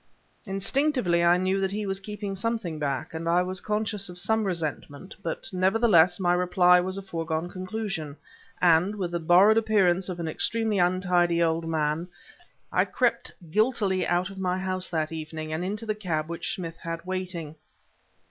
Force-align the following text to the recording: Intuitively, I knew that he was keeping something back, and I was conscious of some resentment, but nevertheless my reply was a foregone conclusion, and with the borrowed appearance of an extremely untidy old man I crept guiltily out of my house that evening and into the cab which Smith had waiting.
Intuitively, 0.47 1.23
I 1.23 1.37
knew 1.37 1.61
that 1.61 1.69
he 1.69 1.85
was 1.85 1.99
keeping 1.99 2.35
something 2.35 2.79
back, 2.79 3.13
and 3.13 3.29
I 3.29 3.43
was 3.43 3.61
conscious 3.61 4.09
of 4.09 4.17
some 4.17 4.45
resentment, 4.45 5.15
but 5.21 5.47
nevertheless 5.53 6.19
my 6.19 6.33
reply 6.33 6.79
was 6.79 6.97
a 6.97 7.03
foregone 7.03 7.49
conclusion, 7.49 8.17
and 8.59 8.95
with 8.95 9.11
the 9.11 9.19
borrowed 9.19 9.57
appearance 9.57 10.09
of 10.09 10.19
an 10.19 10.27
extremely 10.27 10.79
untidy 10.79 11.43
old 11.43 11.67
man 11.67 12.07
I 12.71 12.83
crept 12.85 13.31
guiltily 13.51 14.07
out 14.07 14.31
of 14.31 14.39
my 14.39 14.57
house 14.57 14.89
that 14.89 15.11
evening 15.11 15.53
and 15.53 15.63
into 15.63 15.85
the 15.85 15.93
cab 15.93 16.29
which 16.31 16.55
Smith 16.55 16.77
had 16.77 17.05
waiting. 17.05 17.53